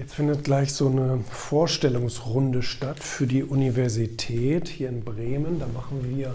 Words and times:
Jetzt 0.00 0.14
findet 0.14 0.44
gleich 0.44 0.72
so 0.72 0.88
eine 0.88 1.22
Vorstellungsrunde 1.30 2.62
statt 2.62 3.00
für 3.00 3.26
die 3.26 3.44
Universität 3.44 4.66
hier 4.66 4.88
in 4.88 5.04
Bremen. 5.04 5.58
Da 5.60 5.66
machen 5.66 6.08
wir 6.08 6.34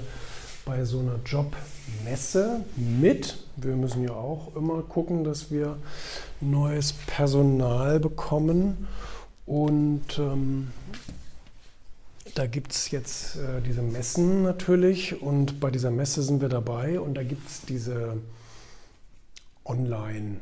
bei 0.66 0.86
so 0.86 1.00
einer 1.00 1.16
Jobmesse 1.26 2.60
mit. 2.76 3.40
Wir 3.56 3.76
müssen 3.76 4.04
ja 4.04 4.12
auch 4.12 4.56
immer 4.56 4.84
gucken, 4.84 5.24
dass 5.24 5.50
wir 5.50 5.78
neues 6.42 6.94
Personal 6.94 8.00
bekommen. 8.00 8.88
Und 9.48 10.20
ähm, 10.20 10.68
da 12.36 12.46
gibt 12.46 12.72
es 12.72 12.92
jetzt 12.92 13.38
äh, 13.38 13.64
diese 13.66 13.82
Messen 13.82 14.44
natürlich. 14.44 15.24
Und 15.24 15.60
bei 15.60 15.72
dieser 15.72 15.90
Messe 15.90 16.22
sind 16.22 16.40
wir 16.40 16.50
dabei. 16.50 17.00
Und 17.00 17.16
da 17.16 17.24
gibt 17.24 17.50
es 17.50 17.62
diese 17.62 18.18
Online- 19.66 20.40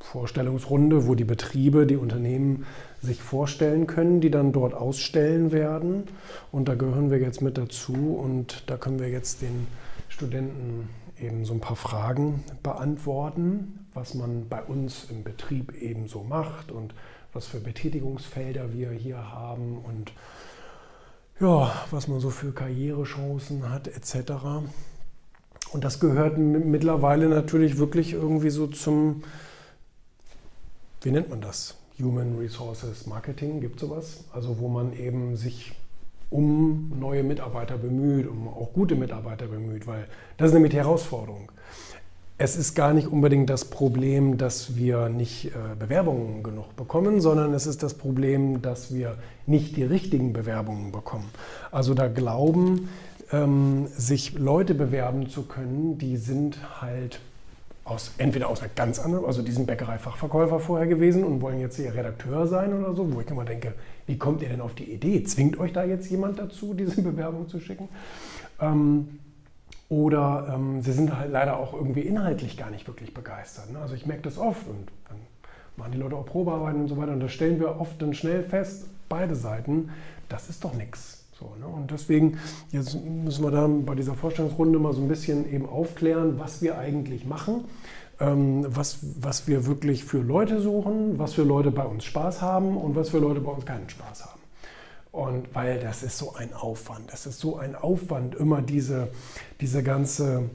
Vorstellungsrunde, 0.00 1.06
wo 1.06 1.14
die 1.14 1.24
Betriebe, 1.24 1.86
die 1.86 1.96
Unternehmen 1.96 2.66
sich 3.00 3.22
vorstellen 3.22 3.86
können, 3.86 4.20
die 4.20 4.30
dann 4.30 4.52
dort 4.52 4.74
ausstellen 4.74 5.52
werden. 5.52 6.04
Und 6.50 6.68
da 6.68 6.74
gehören 6.74 7.10
wir 7.10 7.18
jetzt 7.18 7.42
mit 7.42 7.58
dazu 7.58 8.16
und 8.20 8.64
da 8.66 8.76
können 8.76 8.98
wir 8.98 9.08
jetzt 9.08 9.42
den 9.42 9.66
Studenten 10.08 10.88
eben 11.20 11.44
so 11.44 11.54
ein 11.54 11.60
paar 11.60 11.76
Fragen 11.76 12.42
beantworten, 12.62 13.86
was 13.94 14.14
man 14.14 14.48
bei 14.48 14.62
uns 14.62 15.06
im 15.10 15.22
Betrieb 15.22 15.74
eben 15.80 16.08
so 16.08 16.22
macht 16.22 16.72
und 16.72 16.94
was 17.32 17.46
für 17.46 17.60
Betätigungsfelder 17.60 18.72
wir 18.72 18.90
hier 18.90 19.30
haben 19.30 19.78
und 19.78 20.12
ja, 21.40 21.72
was 21.90 22.08
man 22.08 22.20
so 22.20 22.30
für 22.30 22.52
Karrierechancen 22.52 23.70
hat 23.70 23.88
etc. 23.88 24.32
Und 25.72 25.84
das 25.84 26.00
gehört 26.00 26.36
mittlerweile 26.38 27.28
natürlich 27.28 27.78
wirklich 27.78 28.12
irgendwie 28.12 28.50
so 28.50 28.66
zum 28.66 29.22
wie 31.02 31.10
nennt 31.10 31.30
man 31.30 31.40
das? 31.40 31.76
Human 31.98 32.38
Resources 32.38 33.06
Marketing, 33.06 33.60
gibt 33.60 33.80
sowas? 33.80 34.24
Also 34.32 34.58
wo 34.58 34.68
man 34.68 34.92
eben 34.92 35.36
sich 35.36 35.72
um 36.30 36.92
neue 36.98 37.22
Mitarbeiter 37.22 37.76
bemüht, 37.76 38.28
um 38.28 38.48
auch 38.48 38.72
gute 38.72 38.94
Mitarbeiter 38.94 39.46
bemüht, 39.46 39.86
weil 39.86 40.06
das 40.36 40.48
ist 40.48 40.54
nämlich 40.54 40.70
die 40.70 40.78
Herausforderung. 40.78 41.50
Es 42.38 42.56
ist 42.56 42.74
gar 42.74 42.94
nicht 42.94 43.08
unbedingt 43.08 43.50
das 43.50 43.66
Problem, 43.66 44.38
dass 44.38 44.76
wir 44.76 45.10
nicht 45.10 45.46
äh, 45.46 45.50
Bewerbungen 45.78 46.42
genug 46.42 46.74
bekommen, 46.74 47.20
sondern 47.20 47.52
es 47.52 47.66
ist 47.66 47.82
das 47.82 47.94
Problem, 47.94 48.62
dass 48.62 48.94
wir 48.94 49.18
nicht 49.46 49.76
die 49.76 49.82
richtigen 49.82 50.32
Bewerbungen 50.32 50.90
bekommen. 50.90 51.28
Also 51.70 51.92
da 51.92 52.08
glauben, 52.08 52.88
ähm, 53.30 53.88
sich 53.88 54.38
Leute 54.38 54.74
bewerben 54.74 55.28
zu 55.28 55.42
können, 55.42 55.98
die 55.98 56.16
sind 56.16 56.80
halt 56.80 57.20
aus, 57.90 58.12
entweder 58.18 58.48
aus 58.48 58.60
einer 58.60 58.70
ganz 58.74 58.98
anderen, 58.98 59.24
also 59.24 59.42
die 59.42 59.52
sind 59.52 59.66
Bäckerei-Fachverkäufer 59.66 60.60
vorher 60.60 60.86
gewesen 60.86 61.24
und 61.24 61.42
wollen 61.42 61.60
jetzt 61.60 61.76
hier 61.76 61.94
Redakteur 61.94 62.46
sein 62.46 62.72
oder 62.72 62.94
so, 62.94 63.12
wo 63.12 63.20
ich 63.20 63.28
immer 63.28 63.44
denke, 63.44 63.74
wie 64.06 64.16
kommt 64.16 64.42
ihr 64.42 64.48
denn 64.48 64.60
auf 64.60 64.74
die 64.74 64.92
Idee? 64.92 65.22
Zwingt 65.24 65.58
euch 65.58 65.72
da 65.72 65.84
jetzt 65.84 66.10
jemand 66.10 66.38
dazu, 66.38 66.74
diese 66.74 67.02
Bewerbung 67.02 67.48
zu 67.48 67.60
schicken? 67.60 67.88
Ähm, 68.60 69.18
oder 69.88 70.54
ähm, 70.54 70.82
sie 70.82 70.92
sind 70.92 71.16
halt 71.16 71.32
leider 71.32 71.58
auch 71.58 71.74
irgendwie 71.74 72.02
inhaltlich 72.02 72.56
gar 72.56 72.70
nicht 72.70 72.86
wirklich 72.86 73.12
begeistert. 73.12 73.72
Ne? 73.72 73.80
Also 73.80 73.94
ich 73.94 74.06
merke 74.06 74.22
das 74.22 74.38
oft 74.38 74.66
und 74.68 74.86
dann 75.08 75.18
machen 75.76 75.92
die 75.92 75.98
Leute 75.98 76.14
auch 76.14 76.26
Probearbeiten 76.26 76.82
und 76.82 76.88
so 76.88 76.96
weiter 76.96 77.12
und 77.12 77.20
da 77.20 77.28
stellen 77.28 77.58
wir 77.58 77.80
oft 77.80 78.00
dann 78.00 78.14
schnell 78.14 78.44
fest, 78.44 78.86
beide 79.08 79.34
Seiten, 79.34 79.90
das 80.28 80.48
ist 80.48 80.62
doch 80.62 80.74
nichts. 80.74 81.19
So, 81.40 81.54
ne? 81.58 81.66
Und 81.66 81.90
deswegen 81.90 82.38
jetzt 82.70 82.94
müssen 83.02 83.42
wir 83.42 83.50
da 83.50 83.66
bei 83.66 83.94
dieser 83.94 84.14
Vorstellungsrunde 84.14 84.78
mal 84.78 84.92
so 84.92 85.00
ein 85.00 85.08
bisschen 85.08 85.50
eben 85.50 85.66
aufklären, 85.66 86.38
was 86.38 86.60
wir 86.60 86.78
eigentlich 86.78 87.24
machen, 87.24 87.64
ähm, 88.20 88.66
was, 88.68 88.98
was 89.18 89.48
wir 89.48 89.66
wirklich 89.66 90.04
für 90.04 90.18
Leute 90.20 90.60
suchen, 90.60 91.18
was 91.18 91.32
für 91.32 91.42
Leute 91.42 91.70
bei 91.70 91.84
uns 91.84 92.04
Spaß 92.04 92.42
haben 92.42 92.76
und 92.76 92.94
was 92.94 93.08
für 93.08 93.18
Leute 93.18 93.40
bei 93.40 93.50
uns 93.50 93.64
keinen 93.64 93.88
Spaß 93.88 94.26
haben. 94.26 94.40
Und 95.12 95.54
weil 95.54 95.80
das 95.80 96.02
ist 96.02 96.18
so 96.18 96.34
ein 96.34 96.52
Aufwand, 96.52 97.10
das 97.10 97.26
ist 97.26 97.40
so 97.40 97.56
ein 97.56 97.74
Aufwand, 97.74 98.34
immer 98.34 98.60
diese, 98.60 99.08
diese 99.60 99.82
ganze 99.82 100.50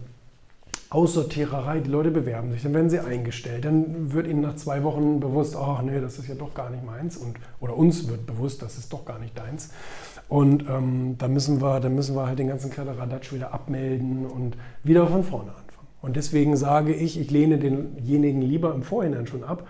Aussortiererei, 0.95 1.79
die 1.79 1.89
Leute 1.89 2.09
bewerben 2.09 2.51
sich, 2.51 2.63
dann 2.63 2.73
werden 2.73 2.89
sie 2.89 2.99
eingestellt, 2.99 3.65
dann 3.65 4.13
wird 4.13 4.27
ihnen 4.27 4.39
nach 4.39 4.55
zwei 4.55 4.81
Wochen 4.83 5.19
bewusst, 5.19 5.57
ach 5.57 5.81
nee, 5.81 5.99
das 5.99 6.17
ist 6.17 6.29
ja 6.29 6.35
doch 6.35 6.53
gar 6.53 6.69
nicht 6.69 6.85
meins 6.85 7.17
und, 7.17 7.35
oder 7.59 7.75
uns 7.75 8.07
wird 8.07 8.25
bewusst, 8.25 8.61
das 8.61 8.77
ist 8.77 8.93
doch 8.93 9.03
gar 9.03 9.19
nicht 9.19 9.37
deins. 9.37 9.71
Und 10.29 10.69
ähm, 10.69 11.17
da, 11.17 11.27
müssen 11.27 11.61
wir, 11.61 11.81
müssen 11.89 12.15
wir 12.15 12.27
halt 12.27 12.39
den 12.39 12.47
ganzen 12.47 12.71
Kladderadatsch 12.71 13.33
wieder 13.33 13.53
abmelden 13.53 14.25
und 14.25 14.55
wieder 14.83 15.05
von 15.05 15.23
vorne 15.23 15.49
anfangen. 15.49 15.87
Und 16.01 16.15
deswegen 16.15 16.55
sage 16.55 16.93
ich, 16.93 17.19
ich 17.19 17.29
lehne 17.29 17.57
denjenigen 17.57 18.41
lieber 18.41 18.73
im 18.73 18.83
Vorhinein 18.83 19.27
schon 19.27 19.43
ab 19.43 19.67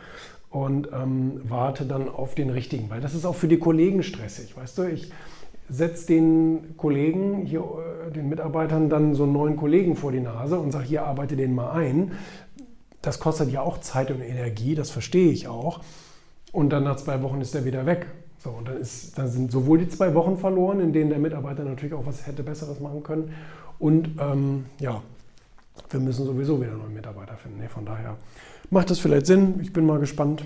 und 0.52 0.90
ähm, 0.94 1.41
warte 1.44 1.85
dann 1.85 2.08
auf 2.08 2.35
den 2.35 2.52
richtigen, 2.52 2.90
weil 2.91 3.02
das 3.02 3.16
ist 3.16 3.25
auch 3.25 3.35
für 3.35 3.47
die 3.47 3.58
Kollegen 3.58 4.03
stressig. 4.03 4.56
Weißt 4.56 4.78
du, 4.78 4.84
ich 4.84 5.12
setze 5.70 6.08
den 6.08 6.78
Kollegen, 6.78 7.46
hier, 7.46 7.62
äh, 7.62 8.12
den 8.12 8.30
Mitarbeitern 8.30 8.90
dann 8.90 9.16
so 9.16 9.24
einen 9.24 9.34
neuen 9.34 9.56
Kollegen 9.56 9.96
vor 9.96 10.12
die 10.12 10.20
Nase 10.20 10.59
und 10.59 10.72
sage, 10.72 10.86
hier 10.86 11.06
arbeite 11.06 11.36
den 11.36 11.56
mal 11.56 11.72
ein. 11.72 12.12
Das 13.02 13.20
kostet 13.20 13.52
ja 13.52 13.62
auch 13.62 13.80
Zeit 13.80 14.12
und 14.12 14.22
Energie, 14.22 14.76
das 14.76 14.90
verstehe 14.90 15.31
ich 15.31 15.48
auch. 15.48 15.81
Und 16.52 16.70
dann 16.70 16.84
nach 16.84 16.96
zwei 16.96 17.22
Wochen 17.22 17.42
ist 17.42 17.53
er 17.56 17.66
wieder 17.66 17.86
weg. 17.86 18.08
So, 18.40 18.52
und 18.52 18.68
dann, 18.68 18.78
ist, 18.78 19.18
dann 19.18 19.28
sind 19.28 19.52
sowohl 19.52 19.80
die 19.80 19.90
zwei 19.90 20.14
Wochen 20.14 20.38
verloren, 20.38 20.80
in 20.80 20.94
denen 20.94 21.09
der 21.09 21.20
Mitarbeiter 21.20 21.64
natürlich 21.64 21.94
auch 21.94 22.06
was 22.06 22.28
hätte 22.28 22.44
Besseres 22.44 22.80
machen 22.80 23.03
können. 23.03 23.34
Und 23.80 24.09
ähm, 24.20 24.66
ja, 24.80 25.02
wir 25.90 26.00
müssen 26.00 26.26
sowieso 26.26 26.62
wieder 26.62 26.74
neue 26.74 26.90
Mitarbeiter 26.90 27.36
finden. 27.36 27.59
Nee, 27.59 27.68
von 27.68 27.86
daher 27.86 28.18
macht 28.70 28.90
das 28.90 29.00
vielleicht 29.00 29.26
Sinn. 29.26 29.59
Ich 29.62 29.74
bin 29.74 29.86
mal 29.86 30.00
gespannt, 30.00 30.46